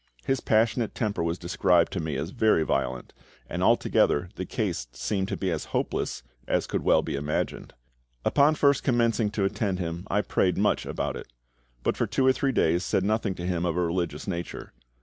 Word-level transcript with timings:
His 0.25 0.39
passionate 0.39 0.95
temper 0.95 1.21
was 1.21 1.37
described 1.37 1.93
to 1.93 1.99
me 1.99 2.15
as 2.15 2.31
very 2.31 2.63
violent, 2.63 3.13
and 3.47 3.61
altogether 3.61 4.29
the 4.33 4.47
case 4.47 4.87
seemed 4.93 5.27
to 5.27 5.37
be 5.37 5.51
as 5.51 5.65
hopeless 5.77 6.23
as 6.47 6.65
could 6.65 6.81
well 6.81 7.03
be 7.03 7.13
imagined. 7.15 7.75
Upon 8.25 8.55
first 8.55 8.83
commencing 8.83 9.29
to 9.29 9.45
attend 9.45 9.77
him 9.77 10.07
I 10.09 10.21
prayed 10.21 10.57
much 10.57 10.87
about 10.87 11.15
it; 11.15 11.27
but 11.83 11.95
for 11.95 12.07
two 12.07 12.25
or 12.25 12.33
three 12.33 12.51
days 12.51 12.83
said 12.83 13.03
nothing 13.03 13.35
to 13.35 13.45
him 13.45 13.63
of 13.63 13.77
a 13.77 13.85
religious 13.85 14.25
nature. 14.27 14.73